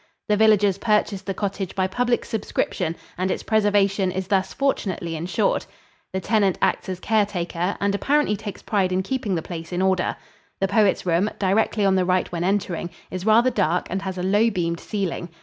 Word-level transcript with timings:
The 0.29 0.35
villagers 0.35 0.79
purchased 0.79 1.27
the 1.27 1.35
cottage 1.35 1.75
by 1.75 1.85
public 1.85 2.25
subscription 2.25 2.95
and 3.19 3.29
its 3.29 3.43
preservation 3.43 4.11
is 4.11 4.25
thus 4.29 4.51
fortunately 4.51 5.15
insured. 5.15 5.67
The 6.11 6.19
tenant 6.19 6.57
acts 6.59 6.89
as 6.89 6.99
caretaker 6.99 7.77
and 7.79 7.93
apparently 7.93 8.35
takes 8.35 8.63
pride 8.63 8.91
in 8.91 9.03
keeping 9.03 9.35
the 9.35 9.43
place 9.43 9.71
in 9.71 9.79
order. 9.79 10.15
The 10.59 10.67
poet's 10.67 11.05
room, 11.05 11.29
directly 11.37 11.85
on 11.85 11.93
the 11.93 12.05
right 12.05 12.31
when 12.31 12.43
entering, 12.43 12.89
is 13.11 13.27
rather 13.27 13.51
dark, 13.51 13.91
and 13.91 14.01
has 14.01 14.17
a 14.17 14.23
low 14.23 14.49
beamed 14.49 14.79
ceiling. 14.79 15.29